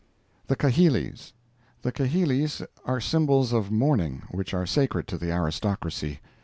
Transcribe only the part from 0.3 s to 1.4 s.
THE KAHILIS